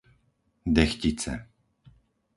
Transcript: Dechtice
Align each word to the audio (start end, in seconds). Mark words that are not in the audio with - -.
Dechtice 0.75 1.45